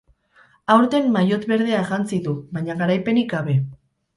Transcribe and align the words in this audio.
Aurten 0.75 1.11
maillot 1.17 1.45
berdea 1.53 1.83
jantzi 1.91 2.21
du, 2.29 2.35
baina 2.57 2.81
garaipenik 2.81 3.33
gabe. 3.37 3.61